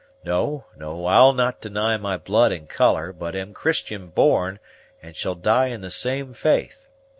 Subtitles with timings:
[0.23, 4.57] No, no, I'll not deny my blood and color; but am Christian born,
[4.99, 6.87] and shall die in the same faith.